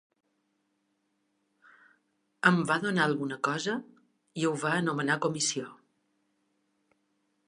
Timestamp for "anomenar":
4.79-5.21